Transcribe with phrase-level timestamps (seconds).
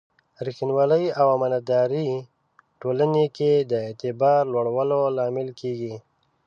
[0.45, 2.09] ریښتینولي او امانتداري
[2.81, 5.93] ټولنې کې د اعتبار لوړولو لامل کېږي.